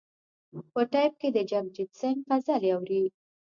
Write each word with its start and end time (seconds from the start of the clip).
په 0.73 0.81
ټیپ 0.91 1.13
کې 1.21 1.29
د 1.35 1.37
جګجیت 1.49 1.91
سنګ 1.99 2.17
غزلې 2.29 2.69
اوري. 2.75 3.03